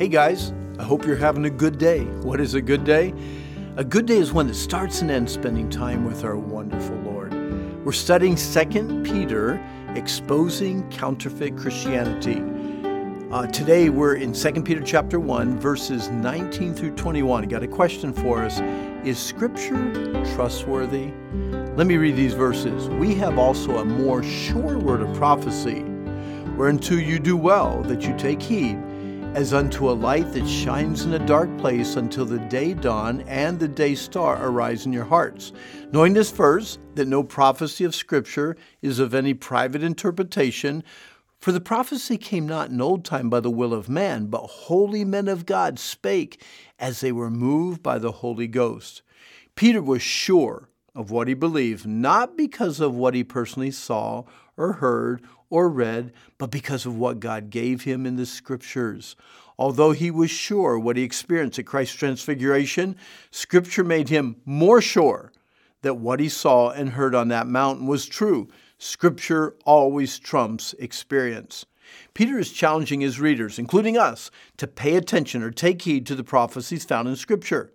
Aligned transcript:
Hey 0.00 0.08
guys, 0.08 0.54
I 0.78 0.82
hope 0.82 1.04
you're 1.04 1.14
having 1.14 1.44
a 1.44 1.50
good 1.50 1.76
day. 1.76 2.04
What 2.22 2.40
is 2.40 2.54
a 2.54 2.62
good 2.62 2.84
day? 2.84 3.12
A 3.76 3.84
good 3.84 4.06
day 4.06 4.16
is 4.16 4.32
one 4.32 4.46
that 4.46 4.54
starts 4.54 5.02
and 5.02 5.10
ends 5.10 5.34
spending 5.34 5.68
time 5.68 6.06
with 6.06 6.24
our 6.24 6.38
wonderful 6.38 6.96
Lord. 7.00 7.34
We're 7.84 7.92
studying 7.92 8.34
2 8.34 9.02
Peter, 9.04 9.62
exposing 9.94 10.88
counterfeit 10.88 11.54
Christianity. 11.54 12.42
Uh, 13.30 13.46
today 13.48 13.90
we're 13.90 14.14
in 14.14 14.32
2 14.32 14.62
Peter 14.62 14.80
chapter 14.80 15.20
1, 15.20 15.60
verses 15.60 16.08
19 16.08 16.72
through 16.72 16.92
21. 16.92 17.42
I 17.42 17.46
got 17.46 17.62
a 17.62 17.68
question 17.68 18.14
for 18.14 18.42
us. 18.42 18.58
Is 19.04 19.18
Scripture 19.18 20.24
trustworthy? 20.34 21.12
Let 21.76 21.86
me 21.86 21.98
read 21.98 22.16
these 22.16 22.32
verses. 22.32 22.88
We 22.88 23.14
have 23.16 23.38
also 23.38 23.76
a 23.76 23.84
more 23.84 24.22
sure 24.22 24.78
word 24.78 25.02
of 25.02 25.14
prophecy, 25.14 25.82
whereunto 26.56 26.94
you 26.94 27.18
do 27.18 27.36
well 27.36 27.82
that 27.82 28.00
you 28.00 28.16
take 28.16 28.40
heed 28.40 28.78
as 29.34 29.54
unto 29.54 29.88
a 29.88 29.92
light 29.92 30.32
that 30.32 30.46
shines 30.48 31.04
in 31.04 31.12
a 31.12 31.26
dark 31.26 31.56
place 31.58 31.94
until 31.94 32.24
the 32.24 32.40
day 32.40 32.74
dawn 32.74 33.20
and 33.28 33.60
the 33.60 33.68
day 33.68 33.94
star 33.94 34.44
arise 34.44 34.86
in 34.86 34.92
your 34.92 35.04
hearts. 35.04 35.52
Knowing 35.92 36.14
this 36.14 36.32
first, 36.32 36.80
that 36.96 37.06
no 37.06 37.22
prophecy 37.22 37.84
of 37.84 37.94
Scripture 37.94 38.56
is 38.82 38.98
of 38.98 39.14
any 39.14 39.32
private 39.32 39.84
interpretation, 39.84 40.82
for 41.38 41.52
the 41.52 41.60
prophecy 41.60 42.16
came 42.16 42.46
not 42.46 42.70
in 42.70 42.80
old 42.80 43.04
time 43.04 43.30
by 43.30 43.38
the 43.38 43.50
will 43.50 43.72
of 43.72 43.88
man, 43.88 44.26
but 44.26 44.46
holy 44.46 45.04
men 45.04 45.28
of 45.28 45.46
God 45.46 45.78
spake 45.78 46.42
as 46.80 47.00
they 47.00 47.12
were 47.12 47.30
moved 47.30 47.84
by 47.84 47.98
the 47.98 48.12
Holy 48.12 48.48
Ghost. 48.48 49.02
Peter 49.54 49.80
was 49.80 50.02
sure 50.02 50.69
of 50.94 51.10
what 51.10 51.28
he 51.28 51.34
believed, 51.34 51.86
not 51.86 52.36
because 52.36 52.80
of 52.80 52.94
what 52.94 53.14
he 53.14 53.24
personally 53.24 53.70
saw 53.70 54.24
or 54.56 54.74
heard 54.74 55.22
or 55.48 55.68
read, 55.68 56.12
but 56.38 56.50
because 56.50 56.86
of 56.86 56.96
what 56.96 57.20
God 57.20 57.50
gave 57.50 57.82
him 57.82 58.06
in 58.06 58.16
the 58.16 58.26
scriptures. 58.26 59.16
Although 59.58 59.92
he 59.92 60.10
was 60.10 60.30
sure 60.30 60.78
what 60.78 60.96
he 60.96 61.02
experienced 61.02 61.58
at 61.58 61.66
Christ's 61.66 61.96
transfiguration, 61.96 62.96
scripture 63.30 63.84
made 63.84 64.08
him 64.08 64.36
more 64.44 64.80
sure 64.80 65.32
that 65.82 65.94
what 65.94 66.20
he 66.20 66.28
saw 66.28 66.70
and 66.70 66.90
heard 66.90 67.14
on 67.14 67.28
that 67.28 67.46
mountain 67.46 67.86
was 67.86 68.06
true. 68.06 68.48
Scripture 68.78 69.54
always 69.64 70.18
trumps 70.18 70.74
experience. 70.78 71.66
Peter 72.14 72.38
is 72.38 72.52
challenging 72.52 73.00
his 73.00 73.20
readers, 73.20 73.58
including 73.58 73.98
us, 73.98 74.30
to 74.56 74.66
pay 74.66 74.96
attention 74.96 75.42
or 75.42 75.50
take 75.50 75.82
heed 75.82 76.06
to 76.06 76.14
the 76.14 76.24
prophecies 76.24 76.84
found 76.84 77.08
in 77.08 77.16
Scripture. 77.16 77.72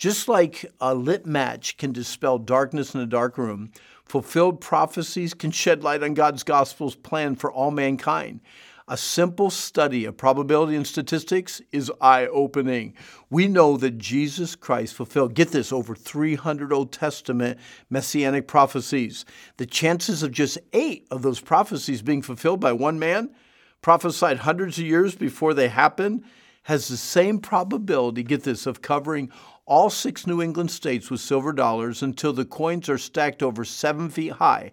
Just 0.00 0.28
like 0.28 0.64
a 0.80 0.94
lit 0.94 1.26
match 1.26 1.76
can 1.76 1.92
dispel 1.92 2.38
darkness 2.38 2.94
in 2.94 3.02
a 3.02 3.06
dark 3.06 3.36
room, 3.36 3.70
fulfilled 4.06 4.58
prophecies 4.58 5.34
can 5.34 5.50
shed 5.50 5.84
light 5.84 6.02
on 6.02 6.14
God's 6.14 6.42
gospel's 6.42 6.96
plan 6.96 7.36
for 7.36 7.52
all 7.52 7.70
mankind. 7.70 8.40
A 8.88 8.96
simple 8.96 9.50
study 9.50 10.06
of 10.06 10.16
probability 10.16 10.74
and 10.74 10.86
statistics 10.86 11.60
is 11.70 11.92
eye 12.00 12.26
opening. 12.28 12.94
We 13.28 13.46
know 13.46 13.76
that 13.76 13.98
Jesus 13.98 14.56
Christ 14.56 14.94
fulfilled, 14.94 15.34
get 15.34 15.50
this, 15.50 15.70
over 15.70 15.94
300 15.94 16.72
Old 16.72 16.92
Testament 16.92 17.58
messianic 17.90 18.48
prophecies. 18.48 19.26
The 19.58 19.66
chances 19.66 20.22
of 20.22 20.32
just 20.32 20.56
eight 20.72 21.08
of 21.10 21.20
those 21.20 21.40
prophecies 21.40 22.00
being 22.00 22.22
fulfilled 22.22 22.58
by 22.58 22.72
one 22.72 22.98
man, 22.98 23.34
prophesied 23.82 24.38
hundreds 24.38 24.78
of 24.78 24.86
years 24.86 25.14
before 25.14 25.52
they 25.52 25.68
happened, 25.68 26.24
has 26.62 26.88
the 26.88 26.96
same 26.96 27.38
probability, 27.38 28.22
get 28.22 28.44
this, 28.44 28.66
of 28.66 28.82
covering 28.82 29.30
all 29.66 29.88
six 29.88 30.26
New 30.26 30.42
England 30.42 30.70
states 30.70 31.10
with 31.10 31.20
silver 31.20 31.52
dollars 31.52 32.02
until 32.02 32.32
the 32.32 32.44
coins 32.44 32.88
are 32.88 32.98
stacked 32.98 33.42
over 33.42 33.64
seven 33.64 34.10
feet 34.10 34.32
high, 34.32 34.72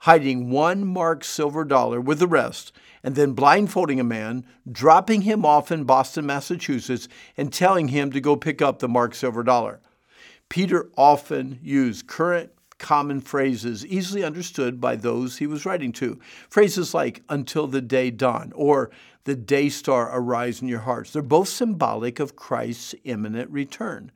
hiding 0.00 0.50
one 0.50 0.86
marked 0.86 1.24
silver 1.24 1.64
dollar 1.64 2.00
with 2.00 2.18
the 2.18 2.26
rest, 2.26 2.72
and 3.02 3.14
then 3.14 3.32
blindfolding 3.32 4.00
a 4.00 4.04
man, 4.04 4.44
dropping 4.70 5.22
him 5.22 5.44
off 5.44 5.70
in 5.70 5.84
Boston, 5.84 6.26
Massachusetts, 6.26 7.08
and 7.36 7.52
telling 7.52 7.88
him 7.88 8.10
to 8.10 8.20
go 8.20 8.36
pick 8.36 8.62
up 8.62 8.78
the 8.78 8.88
marked 8.88 9.16
silver 9.16 9.42
dollar. 9.42 9.80
Peter 10.48 10.88
often 10.96 11.58
used 11.62 12.06
current 12.06 12.50
common 12.78 13.20
phrases 13.20 13.84
easily 13.86 14.24
understood 14.24 14.80
by 14.80 14.96
those 14.96 15.38
he 15.38 15.46
was 15.46 15.66
writing 15.66 15.92
to. 15.92 16.18
Phrases 16.48 16.94
like 16.94 17.22
until 17.28 17.66
the 17.66 17.80
day 17.80 18.10
dawn 18.10 18.52
or 18.54 18.90
the 19.24 19.34
day 19.34 19.68
star 19.68 20.10
arise 20.12 20.62
in 20.62 20.68
your 20.68 20.80
hearts. 20.80 21.12
They're 21.12 21.22
both 21.22 21.48
symbolic 21.48 22.18
of 22.18 22.36
Christ's 22.36 22.94
imminent 23.04 23.50
return. 23.50 24.10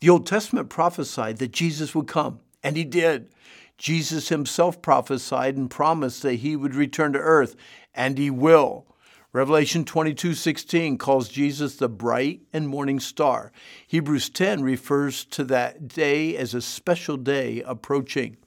The 0.00 0.10
Old 0.10 0.26
Testament 0.26 0.68
prophesied 0.68 1.38
that 1.38 1.52
Jesus 1.52 1.94
would 1.94 2.08
come, 2.08 2.40
and 2.62 2.76
he 2.76 2.84
did. 2.84 3.28
Jesus 3.78 4.28
himself 4.28 4.80
prophesied 4.82 5.56
and 5.56 5.70
promised 5.70 6.22
that 6.22 6.34
he 6.34 6.56
would 6.56 6.74
return 6.74 7.12
to 7.12 7.18
earth, 7.18 7.54
and 7.94 8.18
he 8.18 8.30
will. 8.30 8.86
Revelation 9.36 9.84
22:16 9.84 10.96
calls 10.96 11.28
Jesus 11.28 11.76
the 11.76 11.90
bright 11.90 12.40
and 12.54 12.66
morning 12.66 12.98
star. 12.98 13.52
Hebrews 13.86 14.30
10 14.30 14.62
refers 14.62 15.26
to 15.26 15.44
that 15.44 15.88
day 15.88 16.34
as 16.38 16.54
a 16.54 16.62
special 16.62 17.18
day 17.18 17.60
approaching. 17.66 18.38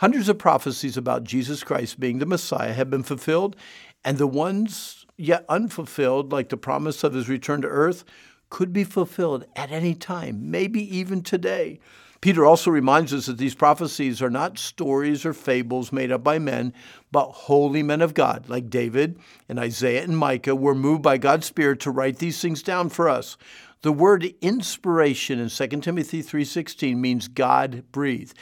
Hundreds 0.00 0.28
of 0.28 0.36
prophecies 0.36 0.98
about 0.98 1.24
Jesus 1.24 1.64
Christ 1.64 1.98
being 1.98 2.18
the 2.18 2.26
Messiah 2.26 2.74
have 2.74 2.90
been 2.90 3.02
fulfilled, 3.02 3.56
and 4.04 4.18
the 4.18 4.26
ones 4.26 5.06
yet 5.16 5.46
unfulfilled, 5.48 6.30
like 6.30 6.50
the 6.50 6.58
promise 6.58 7.02
of 7.02 7.14
his 7.14 7.26
return 7.26 7.62
to 7.62 7.68
earth, 7.68 8.04
could 8.50 8.70
be 8.70 8.84
fulfilled 8.84 9.46
at 9.56 9.72
any 9.72 9.94
time, 9.94 10.50
maybe 10.50 10.94
even 10.94 11.22
today. 11.22 11.80
Peter 12.24 12.46
also 12.46 12.70
reminds 12.70 13.12
us 13.12 13.26
that 13.26 13.36
these 13.36 13.54
prophecies 13.54 14.22
are 14.22 14.30
not 14.30 14.58
stories 14.58 15.26
or 15.26 15.34
fables 15.34 15.92
made 15.92 16.10
up 16.10 16.24
by 16.24 16.38
men, 16.38 16.72
but 17.12 17.30
holy 17.30 17.82
men 17.82 18.00
of 18.00 18.14
God, 18.14 18.48
like 18.48 18.70
David 18.70 19.18
and 19.46 19.58
Isaiah 19.58 20.02
and 20.02 20.16
Micah, 20.16 20.56
were 20.56 20.74
moved 20.74 21.02
by 21.02 21.18
God's 21.18 21.44
Spirit 21.44 21.80
to 21.80 21.90
write 21.90 22.20
these 22.20 22.40
things 22.40 22.62
down 22.62 22.88
for 22.88 23.10
us. 23.10 23.36
The 23.82 23.92
word 23.92 24.32
inspiration 24.40 25.38
in 25.38 25.50
2 25.50 25.82
Timothy 25.82 26.22
3:16 26.22 26.98
means 26.98 27.28
God 27.28 27.84
breathe. 27.92 28.32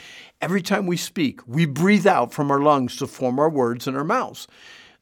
Every 0.41 0.61
time 0.61 0.87
we 0.87 0.95
speak, 0.95 1.41
we 1.45 1.65
breathe 1.65 2.07
out 2.07 2.33
from 2.33 2.51
our 2.51 2.61
lungs 2.61 2.95
to 2.95 3.05
form 3.05 3.37
our 3.37 3.49
words 3.49 3.85
in 3.85 3.97
our 3.97 4.05
mouths. 4.05 4.47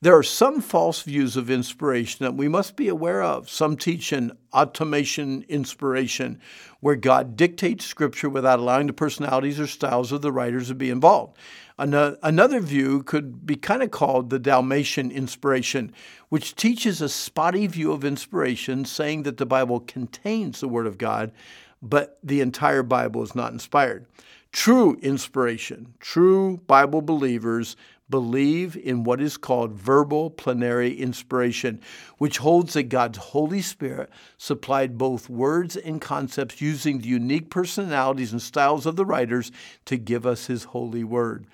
There 0.04 0.18
are 0.18 0.24
some 0.24 0.62
false 0.62 1.04
views 1.04 1.38
of 1.38 1.52
inspiration 1.52 2.26
that 2.26 2.34
we 2.34 2.48
must 2.48 2.76
be 2.76 2.88
aware 2.88 3.22
of. 3.22 3.52
Some 3.52 3.78
teach 3.78 4.12
an 4.12 4.32
automation 4.52 5.46
inspiration, 5.48 6.42
where 6.80 6.96
God 6.96 7.38
dictates 7.38 7.86
scripture 7.86 8.28
without 8.28 8.58
allowing 8.58 8.88
the 8.88 8.94
personalities 8.94 9.60
or 9.60 9.68
styles 9.68 10.12
of 10.12 10.24
the 10.24 10.32
writers 10.32 10.70
to 10.70 10.76
be 10.76 10.90
involved. 10.90 11.38
Another 11.78 12.60
view 12.60 13.04
could 13.04 13.46
be 13.46 13.56
kind 13.56 13.84
of 13.84 13.92
called 13.92 14.32
the 14.32 14.40
Dalmatian 14.40 15.12
inspiration, 15.12 15.94
which 16.30 16.56
teaches 16.56 17.00
a 17.00 17.08
spotty 17.08 17.68
view 17.68 17.92
of 17.92 18.04
inspiration, 18.04 18.86
saying 18.86 19.22
that 19.24 19.38
the 19.38 19.46
Bible 19.46 19.82
contains 19.82 20.62
the 20.62 20.68
Word 20.68 20.88
of 20.88 20.98
God, 20.98 21.32
but 21.80 22.18
the 22.24 22.42
entire 22.42 22.82
Bible 22.82 23.22
is 23.22 23.36
not 23.36 23.54
inspired. 23.54 24.08
True 24.52 24.98
inspiration, 25.04 25.94
true 26.00 26.58
Bible 26.66 27.04
believers 27.04 27.76
believe 28.12 28.78
in 28.78 29.04
what 29.04 29.20
is 29.20 29.38
called 29.38 29.74
verbal 29.74 30.30
plenary 30.30 30.94
inspiration, 30.94 31.82
which 32.20 32.38
holds 32.38 32.74
that 32.74 32.84
God's 32.84 33.18
Holy 33.18 33.62
Spirit 33.62 34.12
supplied 34.38 35.00
both 35.00 35.30
words 35.30 35.76
and 35.76 36.00
concepts 36.00 36.62
using 36.62 37.00
the 37.00 37.08
unique 37.08 37.50
personalities 37.50 38.32
and 38.32 38.42
styles 38.42 38.86
of 38.86 38.98
the 38.98 39.06
writers 39.06 39.52
to 39.86 39.98
give 39.98 40.28
us 40.28 40.46
His 40.46 40.66
holy 40.66 41.04
word. 41.04 41.48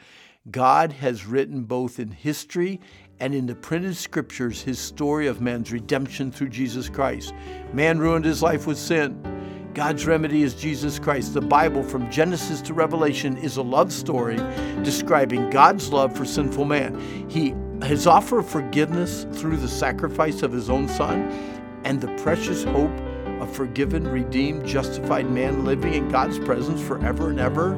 God 0.52 0.94
has 0.94 1.26
written 1.26 1.64
both 1.64 2.00
in 2.00 2.12
history 2.12 2.82
and 3.20 3.34
in 3.34 3.46
the 3.46 3.56
printed 3.56 3.96
scriptures 3.96 4.62
his 4.62 4.80
story 4.80 5.28
of 5.28 5.42
man's 5.42 5.72
redemption 5.72 6.32
through 6.32 6.50
Jesus 6.50 6.90
Christ. 6.90 7.34
Man 7.74 8.00
ruined 8.00 8.26
his 8.26 8.42
life 8.44 8.68
with 8.68 8.78
sin. 8.78 9.37
God's 9.78 10.08
remedy 10.08 10.42
is 10.42 10.56
Jesus 10.56 10.98
Christ. 10.98 11.36
The 11.36 11.42
Bible, 11.42 11.84
from 11.84 12.10
Genesis 12.10 12.62
to 12.62 12.74
Revelation, 12.74 13.38
is 13.38 13.58
a 13.58 13.62
love 13.62 13.94
story 13.94 14.38
describing 14.82 15.52
God's 15.52 15.94
love 15.94 16.18
for 16.18 16.26
sinful 16.26 16.66
man. 16.66 17.00
He, 17.30 17.54
his 17.86 18.08
offer 18.08 18.40
of 18.40 18.50
forgiveness 18.50 19.28
through 19.34 19.58
the 19.58 19.68
sacrifice 19.68 20.42
of 20.42 20.52
his 20.52 20.72
own 20.72 20.88
Son 20.88 21.30
and 21.84 22.02
the 22.02 22.08
precious 22.24 22.64
hope 22.64 22.90
of 23.40 23.56
forgiven, 23.56 24.08
redeemed, 24.08 24.66
justified 24.66 25.30
man 25.30 25.64
living 25.64 25.94
in 25.94 26.10
God's 26.10 26.40
presence 26.40 26.82
forever 26.82 27.30
and 27.30 27.40
ever. 27.40 27.76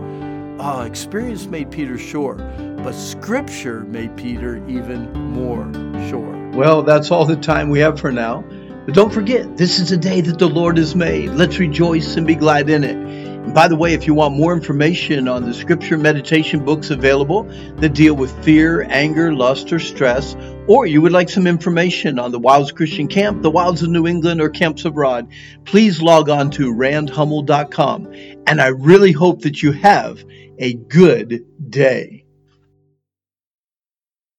Uh, 0.57 0.85
experience 0.85 1.47
made 1.47 1.69
Peter 1.69 1.97
sure, 1.97 2.35
but 2.81 2.93
Scripture 2.93 3.81
made 3.81 4.15
Peter 4.15 4.65
even 4.69 5.11
more 5.11 5.69
sure. 6.07 6.49
Well, 6.53 6.81
that's 6.81 7.11
all 7.11 7.25
the 7.25 7.35
time 7.35 7.69
we 7.69 7.79
have 7.79 7.99
for 7.99 8.13
now. 8.13 8.45
But 8.89 8.95
don't 8.95 9.13
forget, 9.13 9.55
this 9.55 9.77
is 9.77 9.91
a 9.91 9.97
day 9.97 10.19
that 10.19 10.39
the 10.39 10.49
Lord 10.49 10.77
has 10.77 10.95
made. 10.95 11.29
Let's 11.29 11.59
rejoice 11.59 12.15
and 12.15 12.25
be 12.25 12.33
glad 12.33 12.71
in 12.71 12.83
it. 12.83 12.95
And 12.95 13.53
by 13.53 13.67
the 13.67 13.75
way, 13.75 13.93
if 13.93 14.07
you 14.07 14.15
want 14.15 14.33
more 14.33 14.51
information 14.51 15.27
on 15.27 15.43
the 15.43 15.53
scripture 15.53 15.95
meditation 15.95 16.65
books 16.65 16.89
available 16.89 17.43
that 17.75 17.93
deal 17.93 18.15
with 18.15 18.43
fear, 18.43 18.81
anger, 18.89 19.31
lust, 19.31 19.71
or 19.71 19.77
stress, 19.77 20.35
or 20.67 20.87
you 20.87 21.03
would 21.03 21.11
like 21.11 21.29
some 21.29 21.45
information 21.45 22.17
on 22.17 22.31
the 22.31 22.39
Wilds 22.39 22.71
Christian 22.71 23.07
Camp, 23.07 23.43
the 23.43 23.51
Wilds 23.51 23.83
of 23.83 23.89
New 23.89 24.07
England, 24.07 24.41
or 24.41 24.49
camps 24.49 24.85
abroad, 24.85 25.27
please 25.65 26.01
log 26.01 26.27
on 26.27 26.49
to 26.49 26.73
randhummel.com. 26.73 28.11
And 28.47 28.59
I 28.59 28.69
really 28.69 29.11
hope 29.11 29.43
that 29.43 29.61
you 29.61 29.71
have 29.71 30.25
a 30.57 30.73
good 30.73 31.45
day. 31.69 32.18